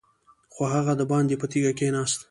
خو 0.53 0.61
هغه 0.73 0.93
دباندې 0.99 1.35
په 1.41 1.45
تيږه 1.51 1.71
کېناست. 1.79 2.19